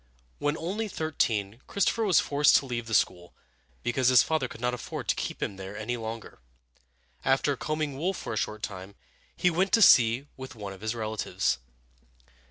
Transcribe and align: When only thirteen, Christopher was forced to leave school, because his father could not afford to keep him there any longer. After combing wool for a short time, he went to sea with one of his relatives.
When 0.39 0.57
only 0.57 0.87
thirteen, 0.87 1.61
Christopher 1.67 2.03
was 2.05 2.19
forced 2.19 2.55
to 2.57 2.65
leave 2.65 2.89
school, 2.95 3.35
because 3.83 4.07
his 4.07 4.23
father 4.23 4.47
could 4.47 4.59
not 4.59 4.73
afford 4.73 5.07
to 5.09 5.15
keep 5.15 5.43
him 5.43 5.57
there 5.57 5.77
any 5.77 5.95
longer. 5.95 6.39
After 7.23 7.55
combing 7.55 7.99
wool 7.99 8.15
for 8.15 8.33
a 8.33 8.35
short 8.35 8.63
time, 8.63 8.95
he 9.37 9.51
went 9.51 9.71
to 9.73 9.81
sea 9.83 10.25
with 10.35 10.55
one 10.55 10.73
of 10.73 10.81
his 10.81 10.95
relatives. 10.95 11.59